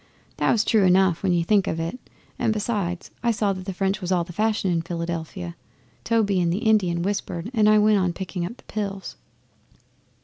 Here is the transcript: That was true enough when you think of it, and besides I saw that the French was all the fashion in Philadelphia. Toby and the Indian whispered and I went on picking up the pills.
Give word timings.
That 0.37 0.51
was 0.51 0.63
true 0.63 0.83
enough 0.83 1.21
when 1.21 1.31
you 1.31 1.43
think 1.43 1.67
of 1.67 1.79
it, 1.79 1.99
and 2.39 2.51
besides 2.51 3.11
I 3.21 3.29
saw 3.29 3.53
that 3.53 3.65
the 3.65 3.71
French 3.73 4.01
was 4.01 4.11
all 4.11 4.23
the 4.23 4.33
fashion 4.33 4.71
in 4.71 4.81
Philadelphia. 4.81 5.55
Toby 6.03 6.41
and 6.41 6.51
the 6.51 6.57
Indian 6.65 7.03
whispered 7.03 7.51
and 7.53 7.69
I 7.69 7.77
went 7.77 7.99
on 7.99 8.11
picking 8.11 8.43
up 8.43 8.57
the 8.57 8.63
pills. 8.63 9.15